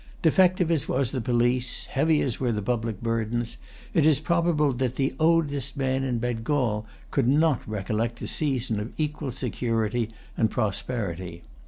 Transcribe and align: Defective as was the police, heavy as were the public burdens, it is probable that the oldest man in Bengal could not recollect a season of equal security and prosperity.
Defective 0.23 0.71
as 0.71 0.87
was 0.89 1.11
the 1.11 1.21
police, 1.21 1.85
heavy 1.85 2.21
as 2.21 2.39
were 2.39 2.51
the 2.51 2.63
public 2.63 3.03
burdens, 3.03 3.57
it 3.93 4.03
is 4.03 4.19
probable 4.19 4.73
that 4.73 4.95
the 4.95 5.13
oldest 5.19 5.77
man 5.77 6.03
in 6.03 6.17
Bengal 6.17 6.87
could 7.11 7.27
not 7.27 7.61
recollect 7.69 8.19
a 8.23 8.27
season 8.27 8.79
of 8.79 8.93
equal 8.97 9.31
security 9.31 10.09
and 10.35 10.49
prosperity. 10.49 11.43